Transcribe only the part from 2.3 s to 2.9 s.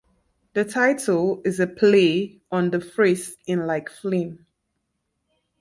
on the